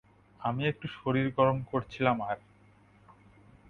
আমি 0.39 0.63
একটু 0.67 0.87
শরীর 0.97 1.27
গরম 1.37 1.57
করছিলাম 1.71 2.17
আর। 2.21 2.37